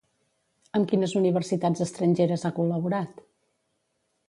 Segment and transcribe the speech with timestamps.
[0.79, 3.23] Amb quines universitats estrangeres ha col·laborat?